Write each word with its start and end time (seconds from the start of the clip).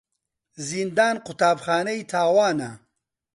زیندان 0.69 1.15
قوتابخانەی 1.25 2.01
تاوانە. 2.11 2.71